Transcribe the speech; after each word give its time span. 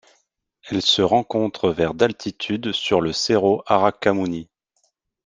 Elle 0.67 0.81
se 0.81 1.03
rencontre 1.03 1.69
vers 1.69 1.93
d'altitude 1.93 2.71
sur 2.71 3.01
le 3.01 3.13
Cerro 3.13 3.61
Aracamuni. 3.67 4.49